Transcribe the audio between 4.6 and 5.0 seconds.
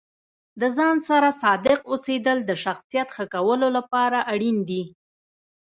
دي.